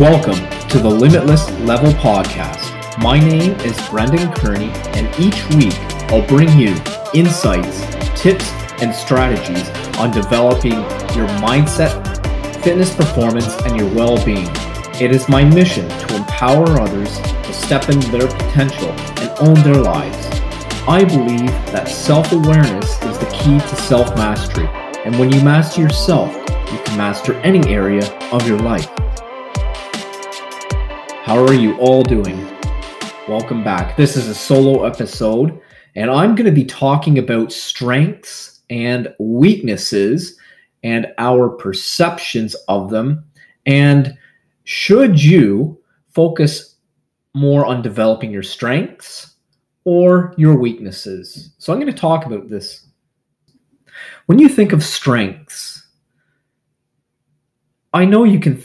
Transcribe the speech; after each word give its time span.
Welcome 0.00 0.48
to 0.70 0.78
the 0.78 0.88
Limitless 0.88 1.50
Level 1.60 1.92
Podcast. 1.92 2.72
My 3.02 3.18
name 3.18 3.52
is 3.60 3.78
Brendan 3.90 4.32
Kearney, 4.32 4.70
and 4.96 5.06
each 5.20 5.46
week 5.50 5.74
I'll 6.10 6.26
bring 6.26 6.48
you 6.58 6.74
insights, 7.12 7.84
tips, 8.18 8.50
and 8.80 8.94
strategies 8.94 9.68
on 9.98 10.10
developing 10.10 10.72
your 10.72 11.28
mindset, 11.44 11.92
fitness 12.64 12.96
performance, 12.96 13.54
and 13.66 13.78
your 13.78 13.94
well 13.94 14.16
being. 14.24 14.48
It 14.98 15.14
is 15.14 15.28
my 15.28 15.44
mission 15.44 15.86
to 15.86 16.16
empower 16.16 16.80
others 16.80 17.18
to 17.18 17.52
step 17.52 17.90
into 17.90 18.10
their 18.10 18.26
potential 18.26 18.88
and 19.20 19.28
own 19.38 19.62
their 19.62 19.82
lives. 19.82 20.28
I 20.88 21.04
believe 21.04 21.50
that 21.72 21.90
self 21.90 22.32
awareness 22.32 22.90
is 23.02 23.18
the 23.18 23.30
key 23.34 23.58
to 23.58 23.76
self 23.76 24.16
mastery, 24.16 24.66
and 25.04 25.18
when 25.18 25.30
you 25.30 25.42
master 25.42 25.82
yourself, 25.82 26.34
you 26.72 26.78
can 26.86 26.96
master 26.96 27.34
any 27.40 27.70
area 27.70 28.10
of 28.32 28.48
your 28.48 28.60
life. 28.60 28.90
How 31.30 31.44
are 31.44 31.54
you 31.54 31.78
all 31.78 32.02
doing? 32.02 32.44
Welcome 33.28 33.62
back. 33.62 33.96
This 33.96 34.16
is 34.16 34.26
a 34.26 34.34
solo 34.34 34.82
episode, 34.82 35.60
and 35.94 36.10
I'm 36.10 36.34
going 36.34 36.46
to 36.46 36.50
be 36.50 36.64
talking 36.64 37.20
about 37.20 37.52
strengths 37.52 38.62
and 38.68 39.14
weaknesses 39.20 40.36
and 40.82 41.06
our 41.18 41.48
perceptions 41.48 42.56
of 42.66 42.90
them. 42.90 43.24
And 43.64 44.18
should 44.64 45.22
you 45.22 45.80
focus 46.08 46.78
more 47.32 47.64
on 47.64 47.80
developing 47.80 48.32
your 48.32 48.42
strengths 48.42 49.36
or 49.84 50.34
your 50.36 50.58
weaknesses? 50.58 51.52
So, 51.58 51.72
I'm 51.72 51.78
going 51.78 51.94
to 51.94 51.96
talk 51.96 52.26
about 52.26 52.48
this. 52.48 52.88
When 54.26 54.40
you 54.40 54.48
think 54.48 54.72
of 54.72 54.82
strengths, 54.82 55.86
I 57.92 58.04
know 58.04 58.24
you 58.24 58.40
can 58.40 58.64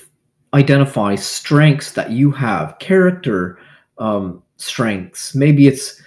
identify 0.55 1.15
strengths 1.15 1.91
that 1.91 2.11
you 2.11 2.31
have, 2.31 2.79
character 2.79 3.59
um, 3.97 4.41
strengths. 4.57 5.35
Maybe 5.35 5.67
it's 5.67 6.01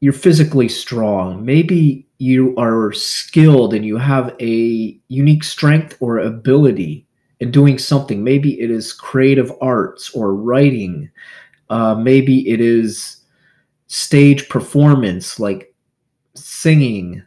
you're 0.00 0.12
physically 0.12 0.68
strong. 0.68 1.44
Maybe 1.44 2.06
you 2.18 2.54
are 2.56 2.92
skilled 2.92 3.74
and 3.74 3.84
you 3.84 3.96
have 3.96 4.34
a 4.40 4.98
unique 5.08 5.44
strength 5.44 5.96
or 6.00 6.18
ability 6.18 7.06
in 7.40 7.50
doing 7.50 7.78
something. 7.78 8.22
Maybe 8.22 8.60
it 8.60 8.70
is 8.70 8.92
creative 8.92 9.52
arts 9.60 10.10
or 10.10 10.34
writing. 10.34 11.10
Uh, 11.70 11.94
maybe 11.94 12.48
it 12.48 12.60
is 12.60 13.16
stage 13.86 14.48
performance 14.48 15.40
like 15.40 15.74
singing, 16.34 17.22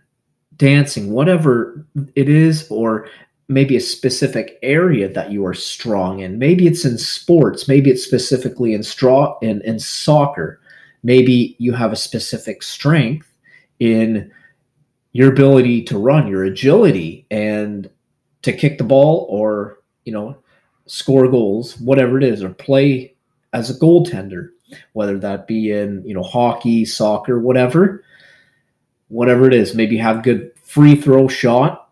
dancing, 0.55 1.11
whatever 1.11 1.85
it 2.15 2.29
is, 2.29 2.69
or 2.69 3.09
maybe 3.49 3.77
a 3.77 3.81
specific 3.81 4.59
area 4.61 5.07
that 5.09 5.31
you 5.31 5.45
are 5.45 5.53
strong 5.53 6.19
in. 6.19 6.37
Maybe 6.37 6.67
it's 6.67 6.83
in 6.85 6.97
sports. 6.97 7.67
Maybe 7.67 7.89
it's 7.89 8.03
specifically 8.03 8.73
in 8.73 8.83
straw 8.83 9.37
in, 9.41 9.61
in 9.61 9.79
soccer. 9.79 10.59
Maybe 11.03 11.55
you 11.59 11.73
have 11.73 11.93
a 11.93 11.97
specific 11.97 12.61
strength 12.61 13.31
in 13.79 14.31
your 15.13 15.31
ability 15.31 15.83
to 15.83 15.97
run, 15.97 16.27
your 16.27 16.43
agility, 16.43 17.25
and 17.31 17.89
to 18.41 18.51
kick 18.51 18.77
the 18.77 18.83
ball 18.83 19.25
or 19.29 19.79
you 20.03 20.11
know 20.11 20.37
score 20.85 21.27
goals, 21.27 21.77
whatever 21.79 22.17
it 22.17 22.23
is, 22.23 22.43
or 22.43 22.49
play 22.49 23.15
as 23.53 23.69
a 23.69 23.79
goaltender, 23.79 24.49
whether 24.93 25.17
that 25.19 25.47
be 25.47 25.71
in 25.71 26.03
you 26.05 26.13
know 26.13 26.23
hockey, 26.23 26.83
soccer, 26.83 27.39
whatever, 27.39 28.03
whatever 29.07 29.47
it 29.47 29.53
is. 29.53 29.73
Maybe 29.73 29.95
have 29.97 30.23
good 30.23 30.51
free 30.61 30.95
throw 30.95 31.29
shot 31.29 31.86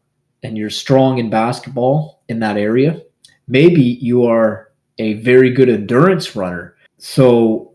and 0.46 0.58
you're 0.58 0.70
strong 0.70 1.18
in 1.18 1.30
basketball 1.30 2.22
in 2.30 2.40
that 2.40 2.56
area, 2.56 3.02
maybe 3.48 3.82
you 3.82 4.26
are 4.26 4.72
a 5.00 5.14
very 5.14 5.50
good 5.50 5.70
endurance 5.70 6.36
runner. 6.36 6.76
So 7.00 7.74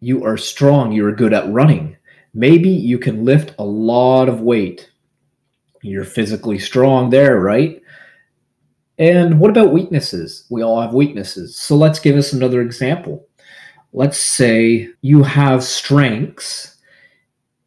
you 0.00 0.24
are 0.24 0.36
strong, 0.36 0.92
you're 0.92 1.14
good 1.14 1.32
at 1.32 1.50
running. 1.50 1.96
Maybe 2.34 2.68
you 2.68 2.98
can 2.98 3.24
lift 3.24 3.54
a 3.58 3.64
lot 3.64 4.28
of 4.28 4.40
weight. 4.40 4.90
You're 5.82 6.04
physically 6.04 6.58
strong 6.58 7.10
there, 7.10 7.38
right? 7.38 7.80
And 8.98 9.38
what 9.38 9.50
about 9.50 9.72
weaknesses? 9.72 10.46
We 10.50 10.62
all 10.62 10.80
have 10.80 10.94
weaknesses. 10.94 11.56
So 11.56 11.76
let's 11.76 12.00
give 12.00 12.16
us 12.16 12.32
another 12.32 12.60
example. 12.60 13.26
Let's 13.92 14.18
say 14.18 14.88
you 15.00 15.22
have 15.22 15.62
strengths, 15.62 16.76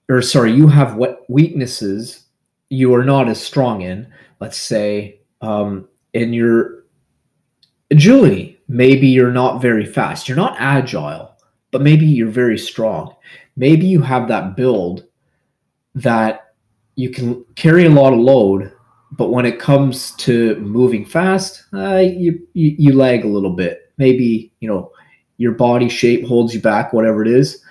or 0.09 0.21
sorry, 0.21 0.51
you 0.51 0.67
have 0.67 0.95
what 0.95 1.29
weaknesses 1.29 2.25
you 2.69 2.93
are 2.93 3.05
not 3.05 3.29
as 3.29 3.41
strong 3.41 3.81
in, 3.81 4.11
let's 4.39 4.57
say, 4.57 5.19
um, 5.41 5.87
in 6.13 6.33
your 6.33 6.85
agility, 7.91 8.59
maybe 8.67 9.07
you're 9.07 9.31
not 9.31 9.61
very 9.61 9.85
fast, 9.85 10.27
you're 10.27 10.37
not 10.37 10.55
agile, 10.59 11.35
but 11.71 11.81
maybe 11.81 12.05
you're 12.05 12.27
very 12.27 12.57
strong. 12.57 13.15
Maybe 13.55 13.85
you 13.85 14.01
have 14.01 14.27
that 14.27 14.55
build 14.55 15.05
that 15.95 16.53
you 16.95 17.09
can 17.09 17.43
carry 17.55 17.85
a 17.85 17.89
lot 17.89 18.13
of 18.13 18.19
load, 18.19 18.71
but 19.11 19.29
when 19.29 19.45
it 19.45 19.59
comes 19.59 20.11
to 20.17 20.55
moving 20.57 21.05
fast, 21.05 21.63
uh, 21.73 21.97
you, 21.97 22.47
you 22.53 22.75
you 22.77 22.93
lag 22.93 23.23
a 23.23 23.27
little 23.27 23.55
bit. 23.55 23.91
Maybe 23.97 24.51
you 24.59 24.67
know 24.67 24.91
your 25.37 25.53
body 25.53 25.89
shape 25.89 26.25
holds 26.25 26.53
you 26.53 26.61
back, 26.61 26.93
whatever 26.93 27.21
it 27.21 27.27
is. 27.27 27.63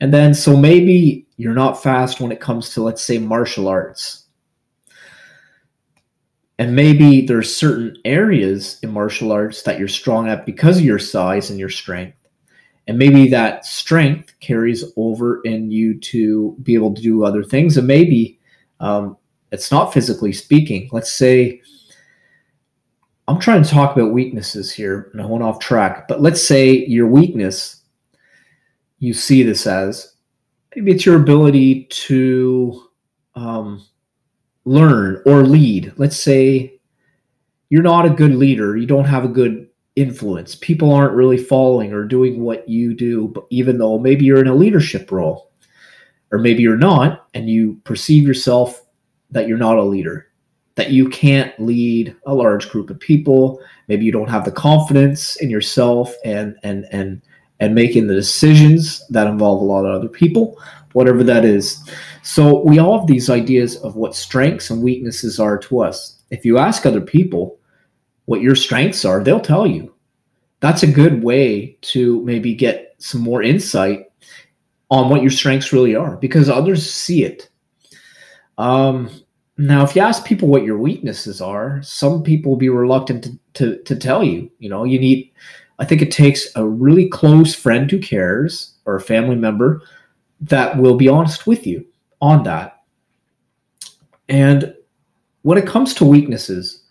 And 0.00 0.12
then, 0.12 0.34
so 0.34 0.56
maybe 0.56 1.26
you're 1.36 1.54
not 1.54 1.82
fast 1.82 2.20
when 2.20 2.30
it 2.30 2.40
comes 2.40 2.70
to, 2.70 2.82
let's 2.82 3.02
say, 3.02 3.18
martial 3.18 3.66
arts. 3.66 4.24
And 6.58 6.74
maybe 6.74 7.24
there's 7.24 7.54
certain 7.54 7.96
areas 8.04 8.78
in 8.82 8.90
martial 8.92 9.30
arts 9.30 9.62
that 9.62 9.78
you're 9.78 9.88
strong 9.88 10.28
at 10.28 10.44
because 10.44 10.78
of 10.78 10.84
your 10.84 10.98
size 10.98 11.50
and 11.50 11.58
your 11.58 11.68
strength. 11.68 12.16
And 12.88 12.98
maybe 12.98 13.28
that 13.28 13.64
strength 13.64 14.32
carries 14.40 14.84
over 14.96 15.40
in 15.42 15.70
you 15.70 15.98
to 16.00 16.56
be 16.62 16.74
able 16.74 16.94
to 16.94 17.02
do 17.02 17.24
other 17.24 17.44
things. 17.44 17.76
And 17.76 17.86
maybe 17.86 18.40
um, 18.80 19.16
it's 19.52 19.70
not 19.70 19.92
physically 19.92 20.32
speaking. 20.32 20.88
Let's 20.90 21.12
say, 21.12 21.62
I'm 23.28 23.38
trying 23.38 23.62
to 23.62 23.68
talk 23.68 23.94
about 23.94 24.12
weaknesses 24.12 24.72
here 24.72 25.10
and 25.12 25.20
I 25.20 25.26
went 25.26 25.44
off 25.44 25.58
track, 25.58 26.08
but 26.08 26.22
let's 26.22 26.42
say 26.42 26.86
your 26.86 27.06
weakness, 27.06 27.82
you 29.00 29.12
see 29.12 29.42
this 29.42 29.66
as 29.66 30.14
maybe 30.74 30.92
it's 30.92 31.04
your 31.04 31.20
ability 31.20 31.84
to 31.84 32.88
um, 33.34 33.84
learn 34.68 35.22
or 35.24 35.42
lead. 35.42 35.92
Let's 35.96 36.16
say 36.16 36.78
you're 37.70 37.82
not 37.82 38.06
a 38.06 38.10
good 38.10 38.34
leader, 38.34 38.76
you 38.76 38.86
don't 38.86 39.04
have 39.04 39.24
a 39.24 39.28
good 39.28 39.68
influence. 39.96 40.54
People 40.54 40.92
aren't 40.92 41.14
really 41.14 41.38
following 41.38 41.92
or 41.92 42.04
doing 42.04 42.40
what 42.40 42.68
you 42.68 42.94
do, 42.94 43.28
but 43.28 43.46
even 43.50 43.78
though 43.78 43.98
maybe 43.98 44.24
you're 44.24 44.40
in 44.40 44.46
a 44.46 44.54
leadership 44.54 45.10
role, 45.10 45.50
or 46.30 46.38
maybe 46.38 46.62
you're 46.62 46.76
not, 46.76 47.26
and 47.34 47.48
you 47.48 47.80
perceive 47.84 48.24
yourself 48.24 48.84
that 49.30 49.48
you're 49.48 49.58
not 49.58 49.78
a 49.78 49.82
leader 49.82 50.28
that 50.78 50.92
you 50.92 51.08
can't 51.08 51.58
lead 51.58 52.14
a 52.26 52.32
large 52.32 52.70
group 52.70 52.88
of 52.88 53.00
people 53.00 53.60
maybe 53.88 54.04
you 54.04 54.12
don't 54.12 54.30
have 54.30 54.44
the 54.44 54.52
confidence 54.52 55.34
in 55.42 55.50
yourself 55.50 56.14
and 56.24 56.56
and 56.62 56.86
and 56.92 57.20
and 57.60 57.74
making 57.74 58.06
the 58.06 58.14
decisions 58.14 59.06
that 59.08 59.26
involve 59.26 59.60
a 59.60 59.64
lot 59.64 59.84
of 59.84 59.94
other 59.94 60.08
people 60.08 60.58
whatever 60.92 61.22
that 61.22 61.44
is. 61.44 61.88
So 62.22 62.62
we 62.64 62.78
all 62.78 62.98
have 62.98 63.06
these 63.06 63.30
ideas 63.30 63.76
of 63.76 63.96
what 63.96 64.14
strengths 64.14 64.70
and 64.70 64.82
weaknesses 64.82 65.38
are 65.38 65.58
to 65.58 65.80
us. 65.80 66.20
If 66.30 66.44
you 66.44 66.58
ask 66.58 66.84
other 66.84 67.00
people 67.00 67.58
what 68.26 68.42
your 68.42 68.56
strengths 68.56 69.04
are 69.04 69.22
they'll 69.22 69.40
tell 69.40 69.66
you. 69.66 69.94
That's 70.60 70.82
a 70.82 70.88
good 70.88 71.22
way 71.22 71.78
to 71.82 72.22
maybe 72.24 72.54
get 72.54 72.94
some 72.98 73.20
more 73.20 73.42
insight 73.42 74.06
on 74.90 75.08
what 75.08 75.22
your 75.22 75.30
strengths 75.30 75.72
really 75.72 75.94
are 75.94 76.16
because 76.16 76.48
others 76.48 76.90
see 76.90 77.22
it. 77.22 77.48
Um, 78.58 79.08
now, 79.56 79.84
if 79.84 79.94
you 79.94 80.02
ask 80.02 80.24
people 80.24 80.48
what 80.48 80.64
your 80.64 80.78
weaknesses 80.78 81.40
are, 81.40 81.80
some 81.82 82.22
people 82.22 82.52
will 82.52 82.58
be 82.58 82.68
reluctant 82.68 83.24
to, 83.24 83.38
to, 83.54 83.82
to 83.84 83.96
tell 83.96 84.24
you. 84.24 84.50
You 84.58 84.68
know, 84.68 84.84
you 84.84 84.98
need, 84.98 85.32
I 85.78 85.84
think 85.84 86.02
it 86.02 86.10
takes 86.10 86.48
a 86.56 86.66
really 86.66 87.08
close 87.08 87.54
friend 87.54 87.90
who 87.90 87.98
cares 87.98 88.74
or 88.84 88.96
a 88.96 89.00
family 89.00 89.36
member 89.36 89.82
that 90.40 90.76
will 90.78 90.96
be 90.96 91.08
honest 91.08 91.46
with 91.46 91.66
you 91.66 91.84
on 92.20 92.42
that. 92.44 92.82
And 94.28 94.74
when 95.42 95.58
it 95.58 95.66
comes 95.66 95.94
to 95.94 96.04
weaknesses, 96.04 96.84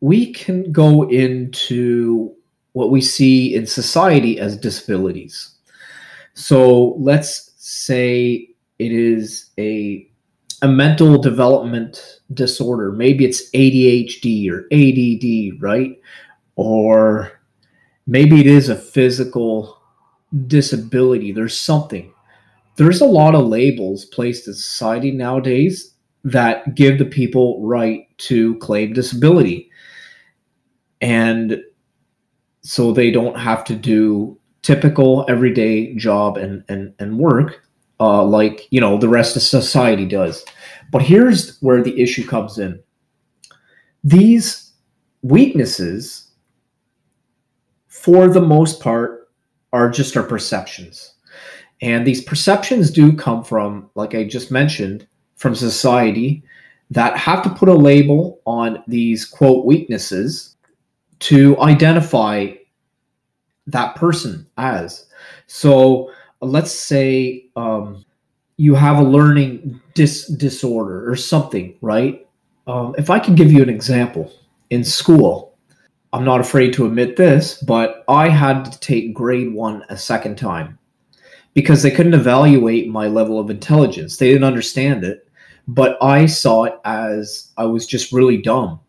we 0.00 0.32
can 0.32 0.72
go 0.72 1.08
into 1.08 2.34
what 2.72 2.90
we 2.90 3.00
see 3.00 3.54
in 3.54 3.66
society 3.66 4.38
as 4.38 4.56
disabilities. 4.56 5.56
So 6.34 6.96
let's 6.98 7.52
say 7.56 8.48
it 8.78 8.92
is 8.92 9.50
a 9.58 10.08
a 10.62 10.68
mental 10.68 11.18
development 11.18 12.20
disorder. 12.32 12.92
Maybe 12.92 13.24
it's 13.24 13.50
ADHD 13.50 14.48
or 14.48 14.66
ADD, 14.70 15.60
right? 15.60 16.00
Or 16.54 17.41
maybe 18.06 18.40
it 18.40 18.46
is 18.46 18.68
a 18.68 18.76
physical 18.76 19.80
disability. 20.46 21.32
There's 21.32 21.58
something. 21.58 22.12
There's 22.76 23.00
a 23.00 23.06
lot 23.06 23.34
of 23.34 23.46
labels 23.46 24.04
placed 24.06 24.48
in 24.48 24.54
society 24.54 25.10
nowadays 25.10 25.94
that 26.24 26.74
give 26.74 26.98
the 26.98 27.04
people 27.04 27.62
right 27.66 28.06
to 28.18 28.56
claim 28.58 28.92
disability. 28.92 29.70
And 31.00 31.60
so 32.62 32.92
they 32.92 33.10
don't 33.10 33.36
have 33.36 33.64
to 33.64 33.74
do 33.74 34.38
typical 34.62 35.24
everyday 35.28 35.94
job 35.96 36.36
and 36.36 36.64
and, 36.68 36.94
and 37.00 37.18
work 37.18 37.60
uh, 38.02 38.24
like 38.24 38.66
you 38.70 38.80
know 38.80 38.98
the 38.98 39.08
rest 39.08 39.36
of 39.36 39.42
society 39.42 40.06
does. 40.06 40.44
But 40.90 41.02
here's 41.02 41.58
where 41.60 41.82
the 41.82 42.00
issue 42.00 42.26
comes 42.26 42.58
in. 42.58 42.82
These 44.02 44.72
weaknesses, 45.22 46.28
for 48.02 48.26
the 48.26 48.40
most 48.40 48.80
part, 48.80 49.30
are 49.72 49.88
just 49.88 50.16
our 50.16 50.24
perceptions. 50.24 51.14
And 51.80 52.04
these 52.04 52.20
perceptions 52.20 52.90
do 52.90 53.12
come 53.12 53.44
from, 53.44 53.90
like 53.94 54.16
I 54.16 54.24
just 54.24 54.50
mentioned, 54.50 55.06
from 55.36 55.54
society 55.54 56.42
that 56.90 57.16
have 57.16 57.44
to 57.44 57.50
put 57.50 57.68
a 57.68 57.74
label 57.74 58.40
on 58.44 58.82
these 58.88 59.24
quote 59.24 59.64
weaknesses 59.64 60.56
to 61.20 61.56
identify 61.60 62.54
that 63.68 63.94
person 63.94 64.48
as. 64.56 65.06
So 65.46 66.10
let's 66.40 66.72
say 66.72 67.46
um, 67.54 68.04
you 68.56 68.74
have 68.74 68.98
a 68.98 69.04
learning 69.04 69.80
dis- 69.94 70.26
disorder 70.26 71.08
or 71.08 71.14
something, 71.14 71.76
right? 71.80 72.26
Um, 72.66 72.96
if 72.98 73.10
I 73.10 73.20
can 73.20 73.36
give 73.36 73.52
you 73.52 73.62
an 73.62 73.70
example, 73.70 74.32
in 74.70 74.82
school, 74.82 75.51
I'm 76.12 76.24
not 76.24 76.40
afraid 76.40 76.72
to 76.74 76.86
admit 76.86 77.16
this, 77.16 77.62
but 77.62 78.04
I 78.08 78.28
had 78.28 78.64
to 78.64 78.78
take 78.80 79.14
grade 79.14 79.52
one 79.52 79.84
a 79.88 79.96
second 79.96 80.36
time 80.36 80.78
because 81.54 81.82
they 81.82 81.90
couldn't 81.90 82.14
evaluate 82.14 82.88
my 82.88 83.06
level 83.06 83.38
of 83.38 83.50
intelligence. 83.50 84.16
They 84.16 84.28
didn't 84.28 84.44
understand 84.44 85.04
it, 85.04 85.28
but 85.68 85.96
I 86.02 86.26
saw 86.26 86.64
it 86.64 86.74
as 86.84 87.50
I 87.56 87.64
was 87.64 87.86
just 87.86 88.12
really 88.12 88.36
dumb. 88.36 88.80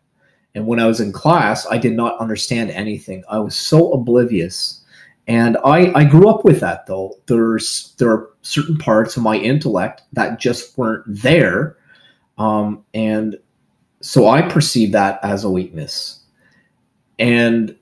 And 0.54 0.66
when 0.66 0.80
I 0.80 0.86
was 0.86 1.00
in 1.00 1.12
class, 1.12 1.66
I 1.70 1.78
did 1.78 1.94
not 1.94 2.18
understand 2.20 2.70
anything. 2.70 3.24
I 3.28 3.38
was 3.38 3.56
so 3.56 3.92
oblivious 3.92 4.84
and 5.26 5.56
I, 5.64 5.92
I 5.94 6.04
grew 6.04 6.28
up 6.28 6.44
with 6.44 6.60
that 6.60 6.86
though. 6.86 7.18
There's 7.26 7.94
there 7.98 8.10
are 8.10 8.30
certain 8.42 8.76
parts 8.76 9.16
of 9.16 9.22
my 9.22 9.36
intellect 9.36 10.02
that 10.12 10.38
just 10.38 10.76
weren't 10.76 11.04
there. 11.06 11.76
Um, 12.36 12.84
and 12.92 13.38
so 14.00 14.28
I 14.28 14.42
perceive 14.42 14.92
that 14.92 15.18
as 15.22 15.44
a 15.44 15.50
weakness. 15.50 16.20
And 17.18 17.76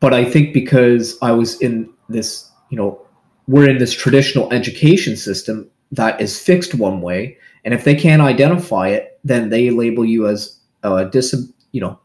but 0.00 0.12
I 0.12 0.24
think 0.24 0.52
because 0.52 1.16
I 1.22 1.32
was 1.32 1.60
in 1.60 1.90
this, 2.08 2.50
you 2.70 2.76
know, 2.76 3.00
we're 3.48 3.68
in 3.68 3.78
this 3.78 3.94
traditional 3.94 4.52
education 4.52 5.16
system 5.16 5.68
that 5.92 6.20
is 6.20 6.38
fixed 6.38 6.74
one 6.74 7.00
way, 7.00 7.38
and 7.64 7.72
if 7.72 7.84
they 7.84 7.94
can't 7.94 8.22
identify 8.22 8.88
it, 8.88 9.18
then 9.24 9.48
they 9.48 9.70
label 9.70 10.04
you 10.04 10.26
as 10.26 10.58
a 10.82 11.04
dis, 11.04 11.34
you 11.72 11.80
know, 11.80 11.98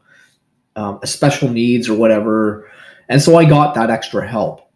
um, 0.76 0.98
a 1.02 1.06
special 1.06 1.48
needs 1.48 1.88
or 1.88 1.96
whatever. 1.96 2.70
And 3.08 3.20
so 3.20 3.36
I 3.36 3.44
got 3.44 3.74
that 3.74 3.90
extra 3.90 4.26
help 4.26 4.72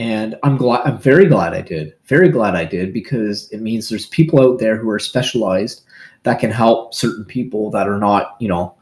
and 0.00 0.34
I'm 0.42 0.56
glad 0.56 0.80
I'm 0.86 0.98
very 0.98 1.26
glad 1.26 1.52
I 1.52 1.60
did. 1.60 1.94
Very 2.06 2.30
glad 2.30 2.54
I 2.54 2.64
did 2.64 2.94
because 2.94 3.50
it 3.52 3.60
means 3.60 3.88
there's 3.88 4.06
people 4.06 4.40
out 4.40 4.58
there 4.58 4.78
who 4.78 4.88
are 4.88 4.98
specialized 4.98 5.82
that 6.22 6.40
can 6.40 6.50
help 6.50 6.94
certain 6.94 7.24
people 7.24 7.70
that 7.72 7.86
are 7.86 7.98
not, 7.98 8.36
you 8.40 8.48
know, 8.48 8.74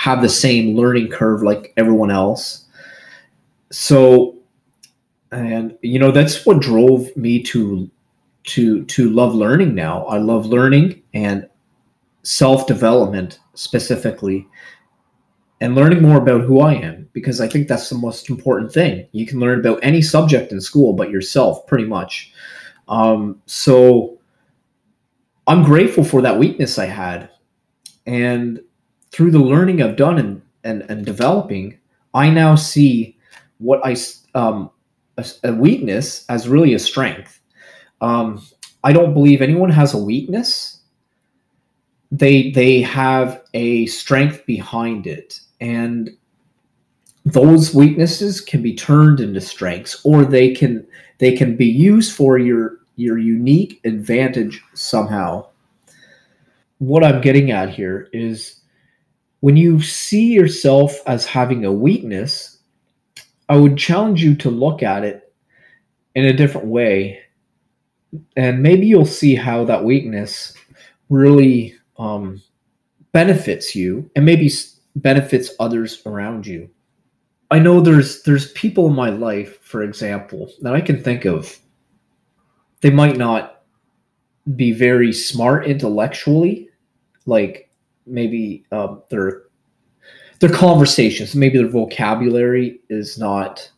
have 0.00 0.22
the 0.22 0.28
same 0.30 0.74
learning 0.74 1.08
curve 1.08 1.42
like 1.42 1.74
everyone 1.76 2.10
else. 2.10 2.64
So 3.70 4.38
and 5.30 5.76
you 5.82 5.98
know 5.98 6.10
that's 6.10 6.46
what 6.46 6.62
drove 6.62 7.14
me 7.18 7.42
to 7.42 7.90
to 8.44 8.82
to 8.86 9.10
love 9.10 9.34
learning 9.34 9.74
now. 9.74 10.06
I 10.06 10.16
love 10.16 10.46
learning 10.46 11.02
and 11.12 11.46
self-development 12.22 13.40
specifically 13.52 14.48
and 15.60 15.74
learning 15.74 16.00
more 16.00 16.16
about 16.16 16.44
who 16.44 16.60
I 16.60 16.72
am 16.76 17.06
because 17.12 17.38
I 17.42 17.46
think 17.46 17.68
that's 17.68 17.90
the 17.90 17.98
most 17.98 18.30
important 18.30 18.72
thing. 18.72 19.06
You 19.12 19.26
can 19.26 19.38
learn 19.38 19.60
about 19.60 19.80
any 19.82 20.00
subject 20.00 20.50
in 20.50 20.62
school 20.62 20.94
but 20.94 21.10
yourself, 21.10 21.66
pretty 21.66 21.84
much. 21.84 22.32
Um, 22.88 23.42
so 23.44 24.18
I'm 25.46 25.62
grateful 25.62 26.04
for 26.04 26.22
that 26.22 26.38
weakness 26.38 26.78
I 26.78 26.86
had. 26.86 27.28
And 28.06 28.60
through 29.12 29.30
the 29.30 29.38
learning 29.38 29.82
I've 29.82 29.96
done 29.96 30.18
and, 30.18 30.42
and, 30.64 30.82
and 30.82 31.04
developing, 31.04 31.78
I 32.14 32.30
now 32.30 32.54
see 32.54 33.16
what 33.58 33.80
I, 33.84 33.96
um, 34.34 34.70
a, 35.18 35.26
a 35.44 35.52
weakness 35.52 36.24
as 36.28 36.48
really 36.48 36.74
a 36.74 36.78
strength. 36.78 37.40
Um, 38.00 38.42
I 38.84 38.92
don't 38.92 39.14
believe 39.14 39.42
anyone 39.42 39.70
has 39.70 39.94
a 39.94 39.98
weakness. 39.98 40.80
They, 42.12 42.50
they 42.50 42.80
have 42.82 43.42
a 43.54 43.86
strength 43.86 44.44
behind 44.46 45.06
it 45.06 45.40
and 45.60 46.10
those 47.24 47.74
weaknesses 47.74 48.40
can 48.40 48.62
be 48.62 48.74
turned 48.74 49.20
into 49.20 49.40
strengths 49.40 50.00
or 50.04 50.24
they 50.24 50.54
can 50.54 50.86
they 51.18 51.36
can 51.36 51.56
be 51.56 51.66
used 51.66 52.14
for 52.14 52.38
your 52.38 52.78
your 52.96 53.18
unique 53.18 53.80
advantage 53.84 54.62
somehow 54.74 55.46
what 56.78 57.04
i'm 57.04 57.20
getting 57.20 57.50
at 57.50 57.68
here 57.68 58.08
is 58.12 58.59
when 59.40 59.56
you 59.56 59.80
see 59.80 60.32
yourself 60.32 61.00
as 61.06 61.24
having 61.26 61.64
a 61.64 61.72
weakness 61.72 62.58
i 63.48 63.56
would 63.56 63.76
challenge 63.76 64.22
you 64.22 64.34
to 64.34 64.50
look 64.50 64.82
at 64.82 65.04
it 65.04 65.32
in 66.14 66.24
a 66.24 66.32
different 66.32 66.66
way 66.66 67.20
and 68.36 68.62
maybe 68.62 68.86
you'll 68.86 69.06
see 69.06 69.34
how 69.34 69.64
that 69.64 69.84
weakness 69.84 70.54
really 71.08 71.74
um, 71.98 72.42
benefits 73.12 73.74
you 73.74 74.10
and 74.16 74.24
maybe 74.24 74.50
benefits 74.96 75.50
others 75.60 76.02
around 76.06 76.46
you. 76.46 76.68
I 77.50 77.58
know 77.58 77.80
there's 77.80 78.22
there's 78.22 78.52
people 78.52 78.86
in 78.86 78.94
my 78.94 79.10
life, 79.10 79.58
for 79.62 79.82
example, 79.82 80.50
that 80.62 80.74
I 80.74 80.80
can 80.80 81.02
think 81.02 81.24
of. 81.24 81.58
They 82.80 82.90
might 82.90 83.16
not 83.16 83.62
be 84.56 84.72
very 84.72 85.12
smart 85.12 85.66
intellectually, 85.66 86.68
like 87.26 87.69
maybe 88.10 88.64
um, 88.72 89.02
their 89.10 89.42
their 90.40 90.50
conversations, 90.50 91.34
maybe 91.34 91.58
their 91.58 91.68
vocabulary 91.68 92.80
is 92.88 93.18
not, 93.18 93.70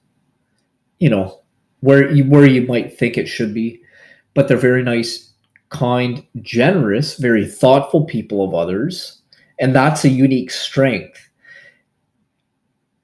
you 0.99 1.11
know, 1.11 1.41
where 1.81 2.11
you 2.11 2.25
where 2.25 2.47
you 2.47 2.63
might 2.67 2.97
think 2.97 3.19
it 3.19 3.27
should 3.27 3.53
be, 3.53 3.81
but 4.35 4.49
they're 4.49 4.57
very 4.57 4.83
nice, 4.83 5.33
kind, 5.71 6.25
generous, 6.41 7.17
very 7.17 7.47
thoughtful 7.47 8.05
people 8.05 8.45
of 8.45 8.55
others 8.55 9.23
and 9.63 9.75
that's 9.75 10.05
a 10.05 10.09
unique 10.09 10.51
strength. 10.51 11.31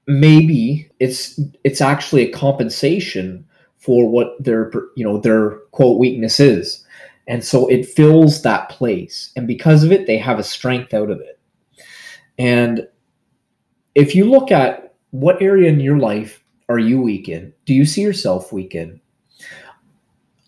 Maybe 0.09 0.91
it's 0.99 1.39
it's 1.63 1.81
actually 1.81 2.23
a 2.23 2.33
compensation 2.33 3.47
for 3.79 4.09
what 4.09 4.43
their 4.43 4.71
you 4.97 5.05
know 5.05 5.19
their 5.19 5.59
quote 5.71 5.99
weakness 5.99 6.41
is 6.41 6.85
and 7.29 7.45
so 7.45 7.69
it 7.69 7.87
fills 7.87 8.43
that 8.43 8.69
place 8.69 9.31
and 9.37 9.47
because 9.47 9.85
of 9.85 9.93
it 9.93 10.07
they 10.07 10.19
have 10.19 10.39
a 10.39 10.45
strength 10.45 10.93
out 10.93 11.11
of 11.11 11.21
it 11.21 11.39
and 12.39 12.89
if 13.95 14.15
you 14.15 14.25
look 14.25 14.51
at 14.51 14.95
what 15.11 15.41
area 15.41 15.69
in 15.69 15.79
your 15.79 15.99
life 15.99 16.43
are 16.69 16.79
you 16.79 17.01
weak 17.01 17.29
in 17.29 17.53
do 17.65 17.75
you 17.75 17.85
see 17.85 18.03
yourself 18.03 18.53
weak 18.53 18.75
in 18.75 19.01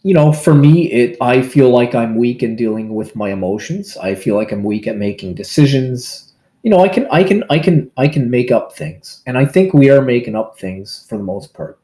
you 0.02 0.14
know, 0.14 0.32
for 0.32 0.54
me, 0.54 0.90
it 0.90 1.16
I 1.20 1.42
feel 1.42 1.70
like 1.70 1.94
I'm 1.94 2.16
weak 2.16 2.42
in 2.42 2.56
dealing 2.56 2.94
with 2.94 3.14
my 3.14 3.30
emotions. 3.30 3.96
I 3.99 4.14
feel 4.14 4.34
like 4.34 4.50
I'm 4.50 4.64
weak 4.64 4.87
at 4.87 4.96
making 4.96 5.34
decisions. 5.34 6.32
You 6.62 6.70
know, 6.70 6.80
I 6.80 6.88
can 6.88 7.06
I 7.10 7.22
can 7.22 7.44
I 7.50 7.58
can 7.58 7.90
I 7.96 8.08
can 8.08 8.30
make 8.30 8.50
up 8.50 8.75
things. 8.75 9.22
And 9.26 9.37
I 9.37 9.44
think 9.44 9.75
we 9.75 9.90
are 9.90 10.00
making 10.00 10.37
up 10.37 10.58
things 10.58 11.04
for 11.08 11.18
the 11.18 11.25
most 11.25 11.52
part. 11.52 11.78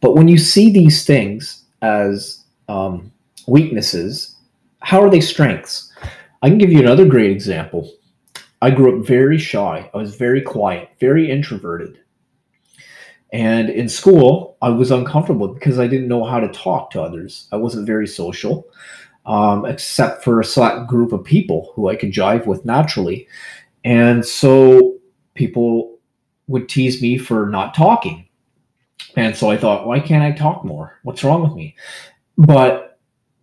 But 0.00 0.14
when 0.14 0.28
you 0.28 0.36
see 0.36 0.70
these 0.70 1.06
things 1.06 1.64
as 1.80 2.44
um, 2.68 3.10
weaknesses, 3.46 4.36
how 4.80 5.02
are 5.02 5.10
they 5.10 5.20
strengths? 5.20 5.92
I 6.42 6.48
can 6.48 6.58
give 6.58 6.72
you 6.72 6.80
another 6.80 7.06
great 7.06 7.30
example. 7.30 7.90
I 8.62 8.70
grew 8.70 8.98
up 8.98 9.06
very 9.06 9.38
shy. 9.38 9.90
I 9.92 9.96
was 9.96 10.16
very 10.16 10.40
quiet, 10.40 10.90
very 11.00 11.30
introverted. 11.30 11.98
And 13.32 13.68
in 13.68 13.88
school, 13.88 14.56
I 14.62 14.68
was 14.70 14.90
uncomfortable 14.90 15.48
because 15.48 15.78
I 15.78 15.86
didn't 15.86 16.08
know 16.08 16.24
how 16.24 16.40
to 16.40 16.48
talk 16.48 16.90
to 16.92 17.02
others. 17.02 17.48
I 17.52 17.56
wasn't 17.56 17.86
very 17.86 18.06
social, 18.06 18.66
um, 19.26 19.66
except 19.66 20.22
for 20.24 20.40
a 20.40 20.44
select 20.44 20.88
group 20.88 21.12
of 21.12 21.24
people 21.24 21.72
who 21.74 21.88
I 21.88 21.96
could 21.96 22.12
jive 22.12 22.46
with 22.46 22.64
naturally. 22.64 23.28
And 23.84 24.24
so 24.24 24.96
people 25.34 25.98
would 26.46 26.68
tease 26.68 27.02
me 27.02 27.18
for 27.18 27.46
not 27.46 27.74
talking. 27.74 28.26
And 29.16 29.36
so 29.36 29.50
I 29.50 29.56
thought, 29.56 29.86
why 29.86 30.00
can't 30.00 30.22
I 30.22 30.32
talk 30.32 30.64
more? 30.64 30.98
What's 31.02 31.24
wrong 31.24 31.42
with 31.42 31.54
me? 31.54 31.74
But 32.38 32.95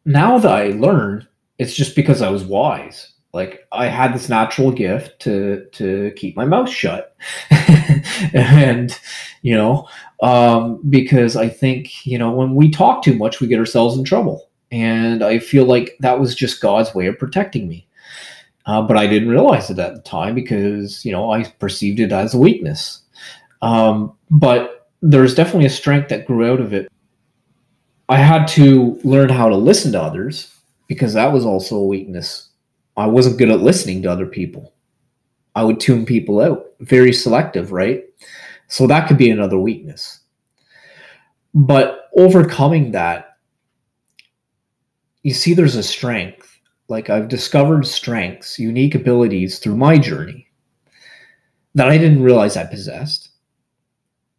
now 0.06 0.38
that 0.38 0.52
I 0.52 0.70
learned, 0.70 1.28
it's 1.58 1.74
just 1.74 1.96
because 1.96 2.22
I 2.22 2.30
was 2.30 2.44
wise 2.44 3.14
like 3.34 3.68
I 3.72 3.88
had 3.88 4.14
this 4.14 4.30
natural 4.30 4.72
gift 4.72 5.20
to 5.22 5.66
to 5.74 6.12
keep 6.16 6.38
my 6.38 6.46
mouth 6.46 6.70
shut, 6.70 7.16
and 8.34 8.98
you 9.42 9.56
know, 9.56 9.88
um, 10.22 10.80
because 10.88 11.36
I 11.36 11.50
think 11.50 12.06
you 12.06 12.18
know 12.18 12.32
when 12.32 12.54
we 12.54 12.70
talk 12.70 13.04
too 13.04 13.16
much, 13.16 13.42
we 13.42 13.48
get 13.48 13.60
ourselves 13.60 13.98
in 13.98 14.04
trouble, 14.04 14.50
and 14.72 15.24
I 15.24 15.40
feel 15.40 15.66
like 15.66 15.98
that 16.00 16.20
was 16.20 16.36
just 16.36 16.62
God's 16.62 16.94
way 16.94 17.08
of 17.08 17.18
protecting 17.18 17.68
me. 17.68 17.88
Uh, 18.66 18.82
but 18.82 18.98
I 18.98 19.08
didn't 19.08 19.30
realize 19.30 19.70
it 19.70 19.80
at 19.80 19.96
the 19.96 20.02
time 20.02 20.36
because 20.36 21.04
you 21.04 21.12
know 21.12 21.32
I 21.32 21.44
perceived 21.44 22.00
it 22.00 22.12
as 22.12 22.36
a 22.36 22.40
weakness. 22.40 23.02
Um, 23.64 24.14
but 24.30 24.90
there's 25.02 25.34
definitely 25.34 25.66
a 25.66 25.72
strength 25.72 26.10
that 26.10 26.28
grew 26.28 26.52
out 26.52 26.62
of 26.62 26.72
it. 26.72 26.88
I 28.14 28.18
had 28.18 28.48
to 28.50 29.00
learn 29.04 29.30
how 29.30 29.50
to 29.50 29.56
listen 29.56 29.94
to 29.94 30.02
others 30.02 30.56
because 30.88 31.16
that 31.16 31.34
was 31.34 31.48
also 31.48 31.78
a 31.78 31.88
weakness. 31.88 32.52
I 32.96 33.08
wasn't 33.08 33.40
good 33.40 33.50
at 33.50 33.62
listening 33.62 34.04
to 34.04 34.12
other 34.12 34.28
people. 34.28 34.76
I 35.56 35.64
would 35.64 35.80
tune 35.80 36.06
people 36.06 36.40
out, 36.40 36.76
very 36.80 37.12
selective, 37.12 37.72
right? 37.72 38.04
So 38.68 38.86
that 38.86 39.08
could 39.08 39.18
be 39.18 39.32
another 39.32 39.58
weakness. 39.58 40.20
But 41.56 42.12
overcoming 42.16 42.92
that, 42.92 43.40
you 45.24 45.34
see, 45.34 45.56
there's 45.56 45.76
a 45.76 45.82
strength. 45.82 46.60
Like 46.90 47.10
I've 47.10 47.30
discovered 47.30 47.88
strengths, 47.88 48.60
unique 48.60 48.94
abilities 48.94 49.58
through 49.58 49.78
my 49.78 49.98
journey 49.98 50.52
that 51.74 51.90
I 51.90 51.98
didn't 51.98 52.22
realize 52.22 52.58
I 52.58 52.66
possessed. 52.66 53.30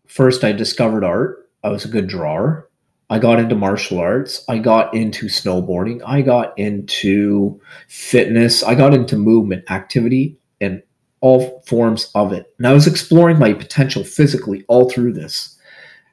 First, 0.06 0.44
I 0.44 0.52
discovered 0.52 1.02
art. 1.02 1.50
I 1.64 1.70
was 1.70 1.84
a 1.84 1.88
good 1.88 2.06
drawer. 2.06 2.70
I 3.10 3.18
got 3.18 3.38
into 3.38 3.54
martial 3.54 3.98
arts. 3.98 4.44
I 4.48 4.58
got 4.58 4.94
into 4.94 5.26
snowboarding. 5.26 6.00
I 6.06 6.22
got 6.22 6.58
into 6.58 7.60
fitness. 7.88 8.62
I 8.62 8.74
got 8.74 8.94
into 8.94 9.16
movement, 9.16 9.70
activity, 9.70 10.38
and 10.60 10.82
all 11.20 11.62
forms 11.66 12.10
of 12.14 12.32
it. 12.32 12.52
And 12.58 12.66
I 12.66 12.72
was 12.72 12.86
exploring 12.86 13.38
my 13.38 13.52
potential 13.52 14.04
physically 14.04 14.64
all 14.68 14.90
through 14.90 15.12
this. 15.12 15.58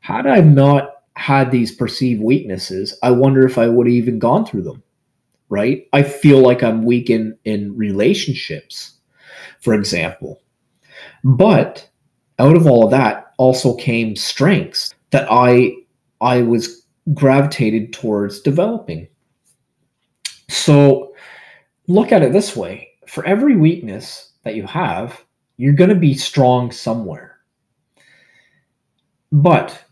Had 0.01 0.27
I 0.27 0.41
not 0.41 0.95
had 1.15 1.51
these 1.51 1.73
perceived 1.73 2.21
weaknesses, 2.21 2.97
I 3.03 3.11
wonder 3.11 3.45
if 3.45 3.57
I 3.57 3.67
would 3.67 3.87
have 3.87 3.93
even 3.93 4.19
gone 4.19 4.45
through 4.45 4.63
them. 4.63 4.83
Right? 5.49 5.87
I 5.91 6.03
feel 6.03 6.39
like 6.39 6.63
I'm 6.63 6.85
weak 6.85 7.09
in, 7.09 7.37
in 7.43 7.75
relationships, 7.75 8.93
for 9.59 9.73
example. 9.73 10.41
But 11.23 11.89
out 12.39 12.55
of 12.55 12.67
all 12.67 12.85
of 12.85 12.91
that 12.91 13.33
also 13.37 13.75
came 13.75 14.15
strengths 14.15 14.93
that 15.11 15.27
I 15.29 15.73
I 16.21 16.43
was 16.43 16.80
gravitated 17.13 17.93
towards 17.93 18.41
developing. 18.41 19.07
So 20.49 21.13
look 21.87 22.11
at 22.11 22.23
it 22.23 22.33
this 22.33 22.55
way. 22.55 22.89
For 23.07 23.25
every 23.25 23.55
weakness 23.55 24.31
that 24.43 24.55
you 24.55 24.65
have, 24.67 25.21
you're 25.57 25.73
going 25.73 25.89
to 25.89 25.95
be 25.95 26.13
strong 26.13 26.71
somewhere. 26.71 27.37
But 29.31 29.83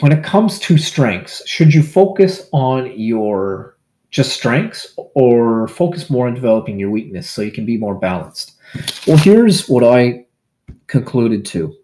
when 0.00 0.12
it 0.12 0.24
comes 0.24 0.58
to 0.60 0.78
strengths, 0.78 1.46
should 1.46 1.74
you 1.74 1.82
focus 1.82 2.48
on 2.52 2.98
your 2.98 3.78
just 4.10 4.32
strengths 4.32 4.94
or 5.14 5.68
focus 5.68 6.10
more 6.10 6.26
on 6.26 6.34
developing 6.34 6.78
your 6.78 6.90
weakness 6.90 7.30
so 7.30 7.42
you 7.42 7.50
can 7.50 7.66
be 7.66 7.78
more 7.78 7.94
balanced? 7.94 8.52
Well, 9.06 9.16
here's 9.16 9.68
what 9.68 9.84
I 9.84 10.26
concluded 10.86 11.44
to. 11.46 11.74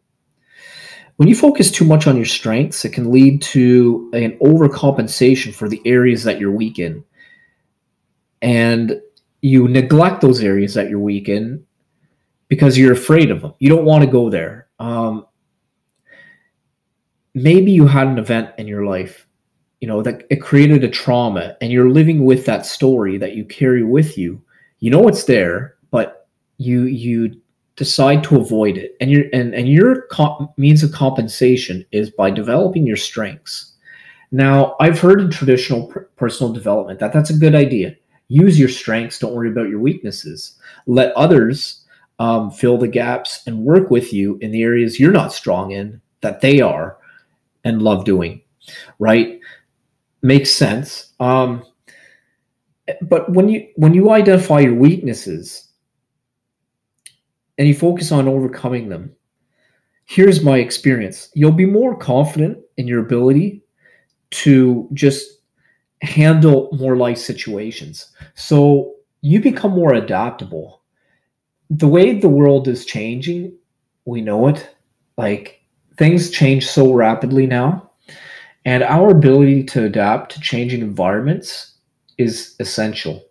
When 1.18 1.28
you 1.28 1.34
focus 1.34 1.72
too 1.72 1.84
much 1.84 2.06
on 2.06 2.14
your 2.14 2.24
strengths, 2.24 2.84
it 2.84 2.92
can 2.92 3.10
lead 3.10 3.42
to 3.42 4.08
an 4.14 4.38
overcompensation 4.38 5.52
for 5.52 5.68
the 5.68 5.82
areas 5.84 6.22
that 6.22 6.38
you're 6.38 6.52
weak 6.52 6.78
in. 6.78 7.02
And 8.40 9.00
you 9.40 9.66
neglect 9.66 10.20
those 10.20 10.44
areas 10.44 10.74
that 10.74 10.88
you're 10.88 11.00
weak 11.00 11.28
in 11.28 11.66
because 12.46 12.78
you're 12.78 12.92
afraid 12.92 13.32
of 13.32 13.42
them. 13.42 13.52
You 13.58 13.68
don't 13.68 13.84
want 13.84 14.04
to 14.04 14.10
go 14.10 14.30
there. 14.30 14.68
Um, 14.78 15.26
maybe 17.34 17.72
you 17.72 17.88
had 17.88 18.06
an 18.06 18.18
event 18.18 18.50
in 18.56 18.68
your 18.68 18.84
life, 18.84 19.26
you 19.80 19.88
know, 19.88 20.02
that 20.02 20.24
it 20.30 20.40
created 20.40 20.84
a 20.84 20.88
trauma 20.88 21.56
and 21.60 21.72
you're 21.72 21.90
living 21.90 22.24
with 22.26 22.46
that 22.46 22.64
story 22.64 23.18
that 23.18 23.34
you 23.34 23.44
carry 23.44 23.82
with 23.82 24.16
you. 24.16 24.40
You 24.78 24.92
know 24.92 25.08
it's 25.08 25.24
there, 25.24 25.74
but 25.90 26.28
you 26.58 26.82
you 26.84 27.40
decide 27.78 28.22
to 28.24 28.40
avoid 28.40 28.76
it. 28.76 28.96
And 29.00 29.10
your 29.10 29.24
and, 29.32 29.54
and 29.54 29.68
your 29.68 30.02
comp- 30.02 30.56
means 30.58 30.82
of 30.82 30.92
compensation 30.92 31.86
is 31.92 32.10
by 32.10 32.30
developing 32.30 32.86
your 32.86 32.96
strengths. 32.96 33.72
Now 34.30 34.76
i've 34.78 35.00
heard 35.00 35.22
in 35.22 35.30
traditional 35.30 35.86
pr- 35.86 36.00
personal 36.16 36.52
development 36.52 37.00
that 37.00 37.12
that's 37.12 37.30
a 37.30 37.38
good 37.38 37.54
idea. 37.54 37.96
Use 38.28 38.58
your 38.58 38.68
strengths. 38.68 39.18
Don't 39.18 39.34
worry 39.34 39.50
about 39.50 39.70
your 39.70 39.80
weaknesses. 39.80 40.58
Let 40.86 41.16
others 41.16 41.84
um, 42.18 42.50
fill 42.50 42.76
the 42.76 42.88
gaps 42.88 43.42
and 43.46 43.64
work 43.64 43.90
with 43.90 44.12
you 44.12 44.36
in 44.42 44.50
the 44.50 44.62
areas 44.62 45.00
you're 45.00 45.12
not 45.12 45.32
strong 45.32 45.70
in 45.70 46.02
that 46.20 46.42
they 46.42 46.60
are 46.60 46.98
and 47.64 47.80
love 47.80 48.04
doing 48.04 48.42
right? 48.98 49.40
Makes 50.22 50.52
sense. 50.52 51.12
Um, 51.20 51.64
but 53.02 53.30
when 53.32 53.48
you 53.48 53.68
when 53.76 53.94
you 53.94 54.10
identify 54.10 54.60
your 54.60 54.74
weaknesses 54.74 55.67
and 57.58 57.66
you 57.66 57.74
focus 57.74 58.12
on 58.12 58.28
overcoming 58.28 58.88
them, 58.88 59.14
here's 60.06 60.42
my 60.42 60.58
experience. 60.58 61.30
You'll 61.34 61.52
be 61.52 61.66
more 61.66 61.96
confident 61.96 62.58
in 62.76 62.86
your 62.86 63.00
ability 63.00 63.62
to 64.30 64.88
just 64.94 65.40
handle 66.02 66.70
more 66.72 66.96
life 66.96 67.18
situations. 67.18 68.12
So 68.34 68.94
you 69.20 69.40
become 69.40 69.72
more 69.72 69.94
adaptable. 69.94 70.82
The 71.70 71.88
way 71.88 72.18
the 72.18 72.28
world 72.28 72.68
is 72.68 72.86
changing, 72.86 73.52
we 74.04 74.20
know 74.20 74.48
it. 74.48 74.68
Like 75.16 75.60
things 75.96 76.30
change 76.30 76.66
so 76.66 76.92
rapidly 76.92 77.46
now. 77.46 77.90
And 78.64 78.82
our 78.82 79.10
ability 79.10 79.64
to 79.64 79.84
adapt 79.84 80.32
to 80.32 80.40
changing 80.40 80.80
environments 80.80 81.74
is 82.16 82.54
essential. 82.60 83.24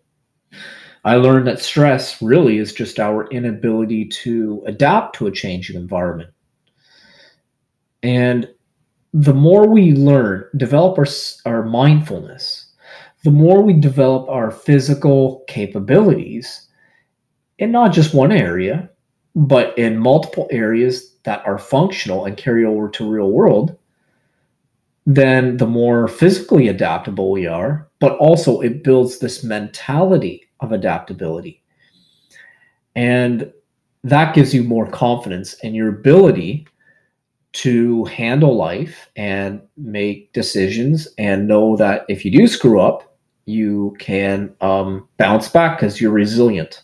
I 1.07 1.15
learned 1.15 1.47
that 1.47 1.61
stress 1.61 2.21
really 2.21 2.57
is 2.57 2.73
just 2.73 2.99
our 2.99 3.29
inability 3.29 4.09
to 4.23 4.61
adapt 4.67 5.15
to 5.15 5.27
a 5.27 5.31
changing 5.31 5.77
environment. 5.77 6.31
And 8.03 8.49
the 9.13 9.33
more 9.33 9.69
we 9.69 9.93
learn, 9.93 10.43
develop 10.57 10.97
our, 10.97 11.05
our 11.45 11.63
mindfulness, 11.63 12.73
the 13.23 13.31
more 13.31 13.61
we 13.61 13.71
develop 13.71 14.27
our 14.27 14.51
physical 14.51 15.45
capabilities 15.47 16.67
in 17.57 17.71
not 17.71 17.93
just 17.93 18.13
one 18.13 18.33
area, 18.33 18.89
but 19.33 19.77
in 19.77 19.97
multiple 19.97 20.49
areas 20.51 21.15
that 21.23 21.41
are 21.47 21.57
functional 21.57 22.25
and 22.25 22.35
carry 22.35 22.65
over 22.65 22.89
to 22.89 23.09
real 23.09 23.31
world, 23.31 23.77
then 25.05 25.55
the 25.55 25.67
more 25.67 26.09
physically 26.09 26.67
adaptable 26.67 27.31
we 27.31 27.47
are, 27.47 27.87
but 28.01 28.17
also 28.17 28.59
it 28.59 28.83
builds 28.83 29.19
this 29.19 29.41
mentality 29.41 30.46
of 30.59 30.71
adaptability. 30.71 31.63
And 32.95 33.51
that 34.03 34.33
gives 34.33 34.53
you 34.53 34.63
more 34.63 34.89
confidence 34.89 35.53
in 35.55 35.75
your 35.75 35.89
ability 35.89 36.67
to 37.53 38.05
handle 38.05 38.55
life 38.55 39.09
and 39.15 39.61
make 39.77 40.31
decisions 40.33 41.07
and 41.17 41.47
know 41.47 41.75
that 41.77 42.05
if 42.07 42.23
you 42.23 42.31
do 42.31 42.47
screw 42.47 42.79
up, 42.79 43.17
you 43.45 43.95
can 43.99 44.53
um, 44.61 45.07
bounce 45.17 45.47
back 45.47 45.77
because 45.77 45.99
you're 45.99 46.11
resilient. 46.11 46.83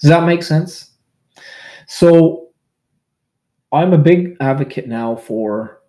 Does 0.00 0.10
that 0.10 0.26
make 0.26 0.42
sense? 0.42 0.90
So, 1.86 2.48
I'm 3.72 3.94
a 3.94 3.98
big 3.98 4.36
advocate 4.40 4.86
now 4.86 5.16
for 5.16 5.80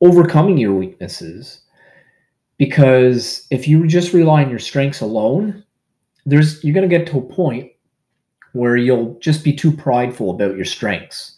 overcoming 0.00 0.56
your 0.56 0.72
weaknesses 0.72 1.60
because 2.56 3.46
if 3.50 3.68
you 3.68 3.86
just 3.86 4.14
rely 4.14 4.42
on 4.42 4.48
your 4.48 4.58
strengths 4.58 5.02
alone, 5.02 5.62
there's 6.26 6.62
you're 6.62 6.74
going 6.74 6.88
to 6.88 6.98
get 6.98 7.06
to 7.08 7.18
a 7.18 7.22
point 7.22 7.72
where 8.52 8.76
you'll 8.76 9.18
just 9.20 9.44
be 9.44 9.54
too 9.54 9.72
prideful 9.72 10.30
about 10.30 10.56
your 10.56 10.64
strengths. 10.64 11.36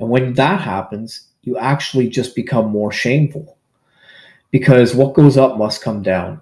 And 0.00 0.08
when 0.08 0.34
that 0.34 0.60
happens, 0.60 1.28
you 1.42 1.58
actually 1.58 2.08
just 2.08 2.34
become 2.34 2.70
more 2.70 2.92
shameful 2.92 3.58
because 4.50 4.94
what 4.94 5.14
goes 5.14 5.36
up 5.36 5.58
must 5.58 5.82
come 5.82 6.02
down. 6.02 6.40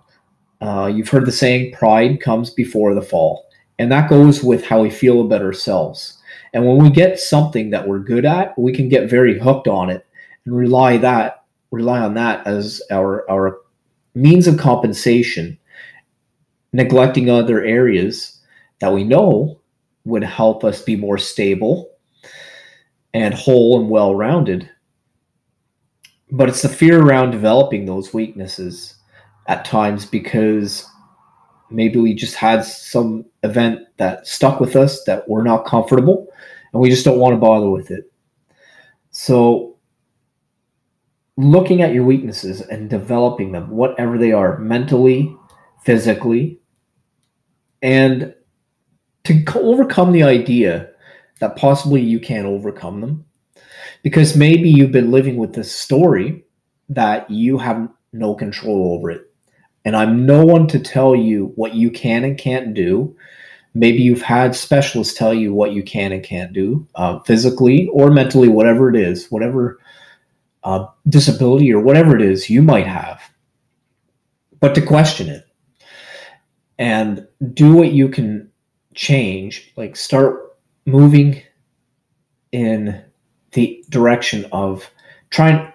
Uh, 0.60 0.90
you've 0.94 1.08
heard 1.08 1.26
the 1.26 1.32
saying, 1.32 1.72
pride 1.72 2.20
comes 2.20 2.50
before 2.50 2.94
the 2.94 3.02
fall. 3.02 3.46
And 3.78 3.90
that 3.90 4.10
goes 4.10 4.44
with 4.44 4.62
how 4.64 4.82
we 4.82 4.90
feel 4.90 5.22
about 5.22 5.40
ourselves. 5.40 6.18
And 6.52 6.66
when 6.66 6.76
we 6.76 6.90
get 6.90 7.18
something 7.18 7.70
that 7.70 7.88
we're 7.88 8.00
good 8.00 8.26
at, 8.26 8.58
we 8.58 8.72
can 8.72 8.90
get 8.90 9.08
very 9.08 9.38
hooked 9.38 9.68
on 9.68 9.88
it 9.88 10.06
and 10.44 10.54
rely 10.54 10.96
that 10.98 11.44
rely 11.70 12.00
on 12.00 12.14
that 12.14 12.44
as 12.46 12.82
our 12.90 13.30
our 13.30 13.60
means 14.14 14.48
of 14.48 14.58
compensation 14.58 15.56
neglecting 16.72 17.28
other 17.28 17.62
areas 17.64 18.40
that 18.80 18.92
we 18.92 19.04
know 19.04 19.60
would 20.04 20.24
help 20.24 20.64
us 20.64 20.82
be 20.82 20.96
more 20.96 21.18
stable 21.18 21.90
and 23.12 23.34
whole 23.34 23.80
and 23.80 23.90
well 23.90 24.14
rounded. 24.14 24.68
But 26.30 26.48
it's 26.48 26.62
the 26.62 26.68
fear 26.68 27.00
around 27.02 27.32
developing 27.32 27.84
those 27.84 28.14
weaknesses 28.14 28.94
at 29.46 29.64
times 29.64 30.06
because 30.06 30.86
maybe 31.70 31.98
we 31.98 32.14
just 32.14 32.36
had 32.36 32.64
some 32.64 33.24
event 33.42 33.80
that 33.96 34.26
stuck 34.26 34.60
with 34.60 34.76
us 34.76 35.02
that 35.04 35.28
we're 35.28 35.42
not 35.42 35.64
comfortable 35.64 36.28
and 36.72 36.80
we 36.80 36.90
just 36.90 37.04
don't 37.04 37.18
want 37.18 37.32
to 37.34 37.38
bother 37.38 37.68
with 37.68 37.90
it. 37.90 38.10
So, 39.10 39.76
looking 41.36 41.82
at 41.82 41.92
your 41.92 42.04
weaknesses 42.04 42.60
and 42.60 42.88
developing 42.88 43.50
them, 43.50 43.70
whatever 43.70 44.18
they 44.18 44.30
are, 44.30 44.58
mentally, 44.58 45.36
physically, 45.84 46.60
and 47.82 48.34
to 49.24 49.44
overcome 49.54 50.12
the 50.12 50.22
idea 50.22 50.90
that 51.40 51.56
possibly 51.56 52.00
you 52.00 52.20
can't 52.20 52.46
overcome 52.46 53.00
them, 53.00 53.24
because 54.02 54.36
maybe 54.36 54.68
you've 54.70 54.92
been 54.92 55.10
living 55.10 55.36
with 55.36 55.54
this 55.54 55.72
story 55.72 56.44
that 56.88 57.30
you 57.30 57.58
have 57.58 57.88
no 58.12 58.34
control 58.34 58.94
over 58.94 59.10
it. 59.10 59.32
And 59.84 59.96
I'm 59.96 60.26
no 60.26 60.44
one 60.44 60.66
to 60.68 60.78
tell 60.78 61.16
you 61.16 61.52
what 61.56 61.74
you 61.74 61.90
can 61.90 62.24
and 62.24 62.36
can't 62.36 62.74
do. 62.74 63.16
Maybe 63.72 63.98
you've 64.02 64.20
had 64.20 64.54
specialists 64.54 65.14
tell 65.14 65.32
you 65.32 65.54
what 65.54 65.72
you 65.72 65.82
can 65.82 66.12
and 66.12 66.22
can't 66.22 66.52
do 66.52 66.86
uh, 66.96 67.20
physically 67.20 67.88
or 67.92 68.10
mentally, 68.10 68.48
whatever 68.48 68.90
it 68.90 68.96
is, 68.96 69.30
whatever 69.30 69.78
uh, 70.64 70.86
disability 71.08 71.72
or 71.72 71.80
whatever 71.80 72.14
it 72.16 72.22
is 72.22 72.50
you 72.50 72.62
might 72.62 72.86
have. 72.86 73.22
But 74.58 74.74
to 74.74 74.82
question 74.82 75.28
it 75.28 75.46
and 76.80 77.28
do 77.52 77.74
what 77.74 77.92
you 77.92 78.08
can 78.08 78.50
change, 78.94 79.72
like 79.76 79.94
start 79.94 80.56
moving 80.86 81.40
in 82.50 83.04
the 83.52 83.84
direction 83.90 84.46
of 84.50 84.90
trying 85.28 85.72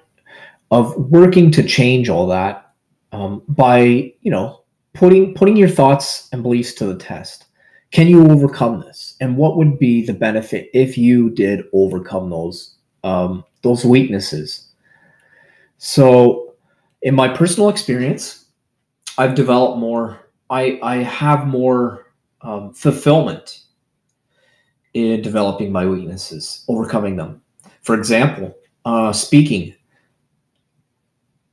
of 0.71 0.95
working 0.97 1.51
to 1.51 1.63
change 1.63 2.09
all 2.09 2.27
that 2.27 2.73
um, 3.11 3.43
by 3.47 4.11
you 4.21 4.31
know 4.31 4.63
putting 4.93 5.33
putting 5.35 5.55
your 5.55 5.69
thoughts 5.69 6.27
and 6.33 6.43
beliefs 6.43 6.73
to 6.73 6.87
the 6.87 6.97
test. 6.97 7.45
Can 7.91 8.07
you 8.07 8.29
overcome 8.29 8.81
this? 8.81 9.15
And 9.21 9.37
what 9.37 9.55
would 9.55 9.79
be 9.79 10.05
the 10.05 10.13
benefit 10.13 10.69
if 10.73 10.97
you 10.97 11.29
did 11.29 11.63
overcome 11.71 12.29
those 12.29 12.75
um, 13.03 13.45
those 13.61 13.85
weaknesses? 13.85 14.67
So 15.77 16.55
in 17.03 17.13
my 17.13 17.27
personal 17.27 17.69
experience 17.69 18.45
i've 19.17 19.35
developed 19.35 19.77
more 19.77 20.24
i 20.49 20.79
i 20.83 20.97
have 20.97 21.47
more 21.47 22.11
um, 22.41 22.73
fulfillment 22.73 23.61
in 24.93 25.21
developing 25.21 25.71
my 25.71 25.85
weaknesses 25.85 26.63
overcoming 26.67 27.15
them 27.15 27.41
for 27.85 27.93
example, 27.93 28.57
uh, 28.83 29.13
speaking. 29.13 29.75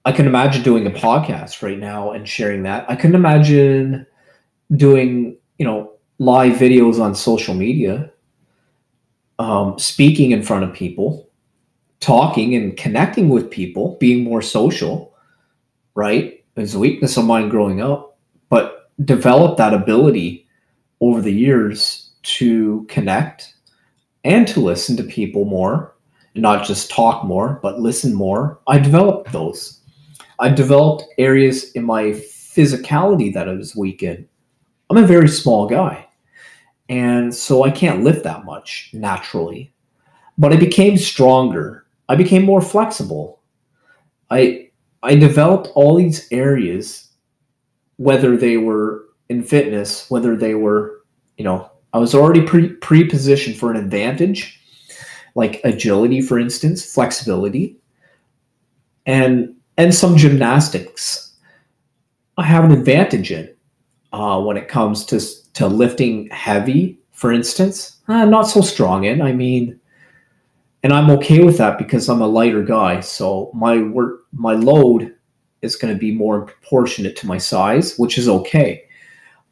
I 0.06 0.12
can 0.12 0.26
imagine 0.26 0.62
doing 0.62 0.86
a 0.86 0.90
podcast 0.90 1.62
right 1.62 1.78
now 1.78 2.12
and 2.12 2.26
sharing 2.26 2.62
that. 2.62 2.90
I 2.90 2.96
can 2.96 3.14
imagine 3.14 4.06
doing, 4.76 5.36
you 5.58 5.66
know, 5.66 5.92
live 6.18 6.54
videos 6.56 6.98
on 6.98 7.14
social 7.14 7.52
media, 7.52 8.10
um, 9.38 9.78
speaking 9.78 10.30
in 10.30 10.42
front 10.42 10.64
of 10.64 10.72
people, 10.72 11.28
talking 12.00 12.54
and 12.54 12.78
connecting 12.78 13.28
with 13.28 13.50
people, 13.50 13.98
being 14.00 14.24
more 14.24 14.40
social, 14.40 15.14
right? 15.94 16.42
It's 16.56 16.72
a 16.72 16.78
weakness 16.78 17.18
of 17.18 17.26
mine 17.26 17.50
growing 17.50 17.82
up, 17.82 18.16
but 18.48 18.81
develop 19.04 19.56
that 19.58 19.74
ability 19.74 20.46
over 21.00 21.20
the 21.20 21.32
years 21.32 22.10
to 22.22 22.86
connect 22.88 23.54
and 24.24 24.46
to 24.48 24.60
listen 24.60 24.96
to 24.96 25.02
people 25.02 25.44
more 25.44 25.92
not 26.34 26.66
just 26.66 26.90
talk 26.90 27.24
more, 27.24 27.58
but 27.62 27.80
listen 27.80 28.14
more. 28.14 28.60
I 28.66 28.78
developed 28.78 29.32
those. 29.32 29.80
I 30.38 30.48
developed 30.48 31.04
areas 31.18 31.72
in 31.72 31.84
my 31.84 32.04
physicality 32.04 33.32
that 33.34 33.48
I 33.48 33.54
was 33.54 33.76
weak 33.76 34.02
in. 34.02 34.26
I'm 34.90 34.96
a 34.96 35.06
very 35.06 35.28
small 35.28 35.66
guy. 35.68 36.06
And 36.88 37.34
so 37.34 37.64
I 37.64 37.70
can't 37.70 38.02
lift 38.02 38.24
that 38.24 38.44
much 38.44 38.90
naturally. 38.92 39.72
But 40.38 40.52
I 40.52 40.56
became 40.56 40.96
stronger. 40.96 41.86
I 42.08 42.16
became 42.16 42.44
more 42.44 42.62
flexible. 42.62 43.40
I 44.30 44.70
I 45.02 45.14
developed 45.16 45.68
all 45.74 45.96
these 45.96 46.28
areas, 46.30 47.08
whether 47.96 48.36
they 48.36 48.56
were 48.56 49.04
in 49.28 49.42
fitness, 49.42 50.10
whether 50.10 50.36
they 50.36 50.54
were, 50.54 51.02
you 51.36 51.44
know, 51.44 51.70
I 51.92 51.98
was 51.98 52.14
already 52.14 52.42
pre 52.42 52.68
pre 52.68 53.04
positioned 53.04 53.56
for 53.56 53.70
an 53.70 53.76
advantage 53.76 54.58
like 55.34 55.60
agility, 55.64 56.20
for 56.20 56.38
instance, 56.38 56.84
flexibility, 56.92 57.76
and 59.06 59.54
and 59.76 59.94
some 59.94 60.16
gymnastics. 60.16 61.34
I 62.36 62.44
have 62.44 62.64
an 62.64 62.72
advantage 62.72 63.30
in 63.30 63.52
uh, 64.12 64.40
when 64.40 64.56
it 64.56 64.68
comes 64.68 65.04
to 65.06 65.20
to 65.54 65.66
lifting 65.66 66.28
heavy, 66.30 66.98
for 67.12 67.32
instance. 67.32 67.98
I'm 68.08 68.30
not 68.30 68.48
so 68.48 68.60
strong 68.60 69.04
in. 69.04 69.22
I 69.22 69.32
mean, 69.32 69.78
and 70.82 70.92
I'm 70.92 71.10
okay 71.10 71.44
with 71.44 71.58
that 71.58 71.78
because 71.78 72.08
I'm 72.08 72.22
a 72.22 72.26
lighter 72.26 72.62
guy. 72.62 73.00
So 73.00 73.50
my 73.54 73.82
work, 73.82 74.24
my 74.32 74.54
load 74.54 75.14
is 75.62 75.76
going 75.76 75.94
to 75.94 75.98
be 75.98 76.12
more 76.12 76.42
proportionate 76.42 77.16
to 77.16 77.26
my 77.26 77.38
size, 77.38 77.96
which 77.96 78.18
is 78.18 78.28
okay. 78.28 78.84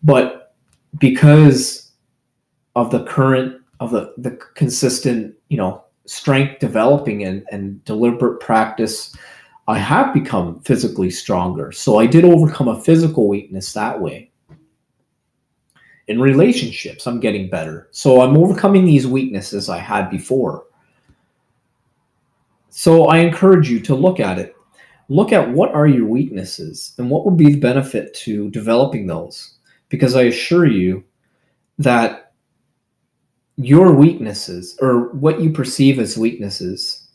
But 0.03 0.55
because 0.99 1.93
of 2.77 2.91
the 2.91 3.05
current 3.05 3.61
of 3.81 3.91
the, 3.91 4.13
the 4.19 4.33
consistent, 4.55 5.35
you 5.49 5.57
know, 5.57 5.85
strength 6.07 6.59
developing 6.59 7.25
and, 7.25 7.47
and 7.51 7.83
deliberate 7.85 8.41
practice, 8.41 9.17
I 9.69 9.79
have 9.79 10.13
become 10.13 10.61
physically 10.61 11.11
stronger. 11.11 11.73
So 11.73 11.99
I 11.99 12.07
did 12.07 12.25
overcome 12.25 12.69
a 12.69 12.81
physical 12.81 13.29
weakness 13.29 13.73
that 13.73 14.01
way. 14.01 14.31
In 16.09 16.21
relationships, 16.21 17.07
I'm 17.07 17.21
getting 17.21 17.49
better. 17.49 17.89
So 17.93 18.21
I'm 18.21 18.37
overcoming 18.37 18.85
these 18.85 19.07
weaknesses 19.07 19.69
I 19.69 19.79
had 19.79 20.11
before. 20.11 20.65
So 22.69 23.07
I 23.07 23.19
encourage 23.19 23.71
you 23.71 23.81
to 23.81 23.95
look 23.95 24.19
at 24.19 24.39
it. 24.39 24.57
Look 25.11 25.33
at 25.33 25.51
what 25.51 25.75
are 25.75 25.89
your 25.89 26.07
weaknesses 26.07 26.95
and 26.97 27.11
what 27.11 27.27
would 27.27 27.37
be 27.37 27.53
the 27.53 27.59
benefit 27.59 28.15
to 28.15 28.49
developing 28.51 29.09
those. 29.09 29.59
Because 29.89 30.15
I 30.15 30.23
assure 30.23 30.67
you 30.67 31.03
that 31.79 32.33
your 33.57 33.93
weaknesses 33.93 34.79
or 34.81 35.13
what 35.15 35.41
you 35.41 35.51
perceive 35.51 35.99
as 35.99 36.17
weaknesses, 36.17 37.09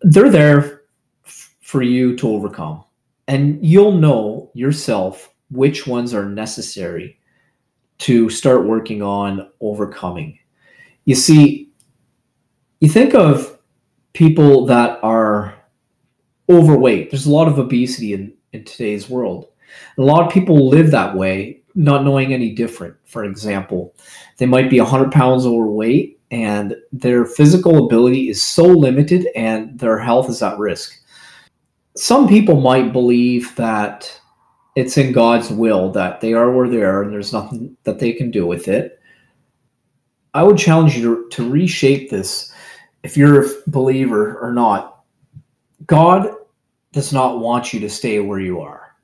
they're 0.00 0.30
there 0.30 0.82
f- 1.26 1.54
for 1.60 1.82
you 1.82 2.16
to 2.16 2.28
overcome. 2.30 2.82
And 3.26 3.62
you'll 3.62 3.92
know 3.92 4.50
yourself 4.54 5.32
which 5.50 5.86
ones 5.86 6.14
are 6.14 6.24
necessary 6.24 7.20
to 7.98 8.30
start 8.30 8.66
working 8.66 9.02
on 9.02 9.50
overcoming. 9.60 10.38
You 11.04 11.16
see, 11.16 11.70
you 12.80 12.88
think 12.88 13.14
of 13.14 13.58
people 14.14 14.64
that 14.66 14.98
are 15.02 15.27
overweight. 16.48 17.10
There's 17.10 17.26
a 17.26 17.30
lot 17.30 17.48
of 17.48 17.58
obesity 17.58 18.12
in, 18.14 18.32
in 18.52 18.64
today's 18.64 19.08
world. 19.08 19.48
A 19.98 20.02
lot 20.02 20.26
of 20.26 20.32
people 20.32 20.68
live 20.68 20.90
that 20.90 21.14
way 21.14 21.58
not 21.74 22.04
knowing 22.04 22.34
any 22.34 22.50
different. 22.50 22.96
For 23.04 23.24
example, 23.24 23.94
they 24.38 24.46
might 24.46 24.68
be 24.68 24.80
100 24.80 25.12
pounds 25.12 25.46
overweight 25.46 26.18
and 26.30 26.74
their 26.92 27.24
physical 27.24 27.86
ability 27.86 28.28
is 28.28 28.42
so 28.42 28.64
limited 28.64 29.28
and 29.36 29.78
their 29.78 29.96
health 29.96 30.28
is 30.28 30.42
at 30.42 30.58
risk. 30.58 31.00
Some 31.96 32.28
people 32.28 32.60
might 32.60 32.92
believe 32.92 33.54
that 33.56 34.20
it's 34.74 34.96
in 34.96 35.12
God's 35.12 35.50
will 35.50 35.90
that 35.92 36.20
they 36.20 36.34
are 36.34 36.50
where 36.50 36.68
they 36.68 36.82
are 36.82 37.02
and 37.02 37.12
there's 37.12 37.32
nothing 37.32 37.76
that 37.84 38.00
they 38.00 38.12
can 38.12 38.30
do 38.30 38.44
with 38.44 38.66
it. 38.66 39.00
I 40.34 40.42
would 40.42 40.58
challenge 40.58 40.96
you 40.96 41.02
to, 41.02 41.28
to 41.36 41.50
reshape 41.50 42.10
this 42.10 42.52
if 43.02 43.16
you're 43.16 43.44
a 43.44 43.48
believer 43.68 44.38
or 44.40 44.52
not. 44.52 45.04
God 45.86 46.28
does 46.92 47.12
not 47.12 47.40
want 47.40 47.72
you 47.72 47.80
to 47.80 47.90
stay 47.90 48.18
where 48.20 48.40
you 48.40 48.60
are. 48.60 48.94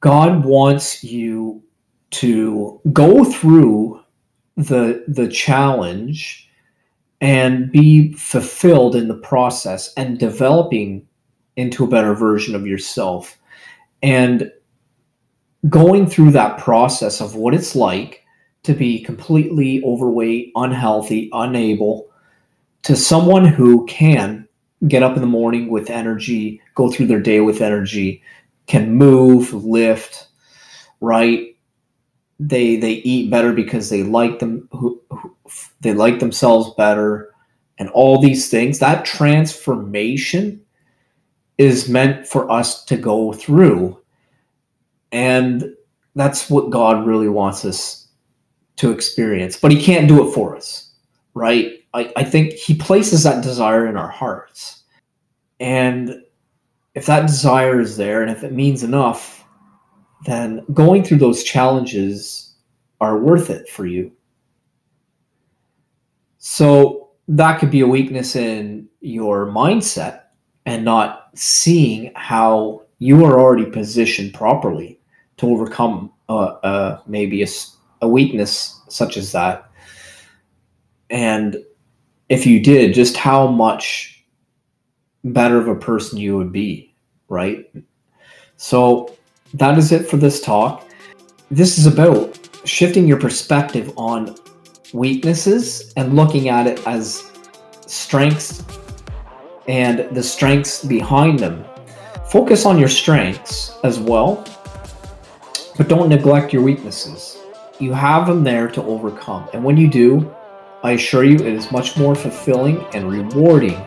God 0.00 0.44
wants 0.44 1.02
you 1.02 1.62
to 2.10 2.80
go 2.92 3.24
through 3.24 4.00
the 4.56 5.04
the 5.08 5.28
challenge 5.28 6.50
and 7.20 7.70
be 7.70 8.12
fulfilled 8.12 8.94
in 8.94 9.08
the 9.08 9.16
process 9.16 9.92
and 9.96 10.18
developing 10.18 11.06
into 11.56 11.84
a 11.84 11.88
better 11.88 12.14
version 12.14 12.54
of 12.54 12.66
yourself 12.66 13.38
and 14.02 14.50
going 15.68 16.06
through 16.06 16.30
that 16.30 16.58
process 16.58 17.20
of 17.20 17.34
what 17.34 17.54
it's 17.54 17.74
like 17.74 18.24
to 18.62 18.72
be 18.74 19.02
completely 19.02 19.82
overweight, 19.84 20.52
unhealthy, 20.54 21.28
unable 21.32 22.08
to 22.82 22.94
someone 22.94 23.44
who 23.44 23.84
can 23.86 24.47
get 24.86 25.02
up 25.02 25.16
in 25.16 25.20
the 25.20 25.26
morning 25.26 25.68
with 25.68 25.90
energy, 25.90 26.60
go 26.74 26.90
through 26.90 27.06
their 27.06 27.20
day 27.20 27.40
with 27.40 27.60
energy, 27.60 28.22
can 28.66 28.94
move, 28.94 29.52
lift, 29.52 30.28
right? 31.00 31.56
They 32.38 32.76
they 32.76 32.92
eat 32.92 33.30
better 33.30 33.52
because 33.52 33.90
they 33.90 34.04
like 34.04 34.38
them 34.38 34.68
who, 34.70 35.00
who, 35.10 35.34
they 35.80 35.94
like 35.94 36.20
themselves 36.20 36.72
better 36.76 37.34
and 37.78 37.88
all 37.90 38.20
these 38.20 38.48
things. 38.50 38.78
That 38.78 39.04
transformation 39.04 40.60
is 41.56 41.88
meant 41.88 42.26
for 42.26 42.50
us 42.50 42.84
to 42.84 42.96
go 42.96 43.32
through. 43.32 44.00
And 45.10 45.74
that's 46.14 46.48
what 46.48 46.70
God 46.70 47.06
really 47.06 47.28
wants 47.28 47.64
us 47.64 48.08
to 48.76 48.92
experience. 48.92 49.58
But 49.58 49.72
he 49.72 49.82
can't 49.82 50.08
do 50.08 50.26
it 50.26 50.32
for 50.32 50.56
us, 50.56 50.92
right? 51.34 51.77
I, 51.94 52.12
I 52.16 52.24
think 52.24 52.52
he 52.52 52.74
places 52.74 53.22
that 53.22 53.42
desire 53.42 53.86
in 53.86 53.96
our 53.96 54.08
hearts. 54.08 54.82
And 55.60 56.22
if 56.94 57.06
that 57.06 57.26
desire 57.26 57.80
is 57.80 57.96
there 57.96 58.22
and 58.22 58.30
if 58.30 58.44
it 58.44 58.52
means 58.52 58.82
enough, 58.82 59.44
then 60.26 60.64
going 60.72 61.04
through 61.04 61.18
those 61.18 61.44
challenges 61.44 62.54
are 63.00 63.18
worth 63.18 63.50
it 63.50 63.68
for 63.68 63.86
you. 63.86 64.12
So 66.38 67.10
that 67.28 67.58
could 67.58 67.70
be 67.70 67.80
a 67.80 67.86
weakness 67.86 68.34
in 68.34 68.88
your 69.00 69.46
mindset 69.46 70.22
and 70.66 70.84
not 70.84 71.30
seeing 71.34 72.12
how 72.14 72.82
you 72.98 73.24
are 73.24 73.38
already 73.38 73.66
positioned 73.66 74.34
properly 74.34 75.00
to 75.36 75.46
overcome 75.46 76.12
uh, 76.28 76.56
uh, 76.62 77.00
maybe 77.06 77.42
a, 77.42 77.46
a 78.02 78.08
weakness 78.08 78.80
such 78.88 79.16
as 79.16 79.32
that. 79.32 79.70
And 81.10 81.56
if 82.28 82.46
you 82.46 82.60
did, 82.60 82.94
just 82.94 83.16
how 83.16 83.46
much 83.46 84.24
better 85.24 85.58
of 85.58 85.68
a 85.68 85.74
person 85.74 86.18
you 86.18 86.36
would 86.36 86.52
be, 86.52 86.94
right? 87.28 87.70
So 88.56 89.16
that 89.54 89.78
is 89.78 89.92
it 89.92 90.08
for 90.08 90.16
this 90.16 90.40
talk. 90.40 90.86
This 91.50 91.78
is 91.78 91.86
about 91.86 92.38
shifting 92.64 93.06
your 93.06 93.18
perspective 93.18 93.92
on 93.96 94.36
weaknesses 94.92 95.92
and 95.96 96.14
looking 96.14 96.48
at 96.48 96.66
it 96.66 96.86
as 96.86 97.30
strengths 97.86 98.62
and 99.66 100.00
the 100.14 100.22
strengths 100.22 100.84
behind 100.84 101.38
them. 101.38 101.64
Focus 102.30 102.66
on 102.66 102.78
your 102.78 102.88
strengths 102.88 103.78
as 103.84 103.98
well, 103.98 104.44
but 105.76 105.88
don't 105.88 106.08
neglect 106.08 106.52
your 106.52 106.62
weaknesses. 106.62 107.38
You 107.78 107.92
have 107.92 108.26
them 108.26 108.44
there 108.44 108.68
to 108.68 108.82
overcome. 108.82 109.48
And 109.54 109.64
when 109.64 109.76
you 109.76 109.88
do, 109.88 110.34
I 110.88 110.92
assure 110.92 111.22
you, 111.22 111.34
it 111.34 111.42
is 111.42 111.70
much 111.70 111.98
more 111.98 112.14
fulfilling 112.14 112.82
and 112.94 113.10
rewarding 113.12 113.78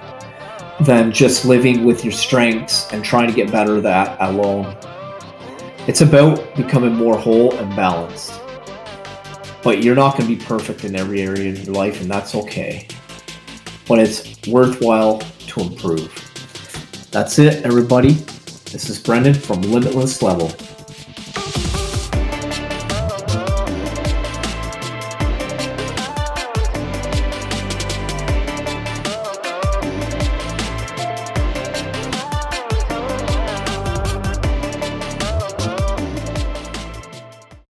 than 0.82 1.12
just 1.12 1.46
living 1.46 1.84
with 1.84 2.06
your 2.06 2.12
strengths 2.12 2.94
and 2.94 3.04
trying 3.04 3.28
to 3.28 3.34
get 3.34 3.52
better 3.52 3.78
at 3.78 3.84
that 3.84 4.18
alone. 4.22 4.78
It's 5.88 6.02
about 6.02 6.56
becoming 6.56 6.94
more 6.94 7.18
whole 7.18 7.56
and 7.56 7.76
balanced. 7.76 8.40
But 9.64 9.84
you're 9.84 9.96
not 9.96 10.16
going 10.16 10.30
to 10.30 10.36
be 10.38 10.46
perfect 10.46 10.84
in 10.84 10.96
every 10.96 11.24
area 11.24 11.50
of 11.50 11.66
your 11.66 11.74
life, 11.74 12.02
and 12.02 12.12
that's 12.12 12.36
okay. 12.36 12.88
But 13.88 13.98
it's 13.98 14.48
worthwhile 14.48 15.24
to 15.48 15.62
improve. 15.62 16.14
That's 17.10 17.40
it, 17.40 17.66
everybody. 17.66 18.12
This 18.72 18.92
is 18.92 19.00
Brendan 19.00 19.34
from 19.34 19.64
Limitless 19.64 20.22
Level. 20.22 20.52